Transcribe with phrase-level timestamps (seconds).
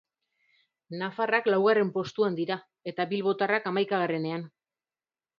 [1.01, 2.57] Nafarrak laugarren postuan dira
[2.91, 4.47] eta bilbotarrak hamaikagarrenean.